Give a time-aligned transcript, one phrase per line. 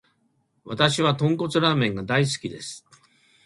[0.65, 2.87] わたしは豚骨ラーメンが大好きです。